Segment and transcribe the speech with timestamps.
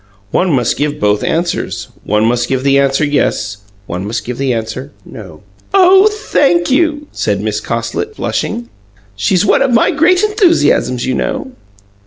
[0.31, 1.89] "One must give both answers.
[2.03, 5.43] One must give the answer, yes; one must give the answer, no."
[5.75, 8.69] "Oh, THANK you!" said Miss Cosslit, blushing.
[9.15, 11.51] "She's one of my great enthusiasms, you know."